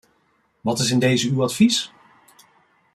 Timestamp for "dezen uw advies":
0.99-1.91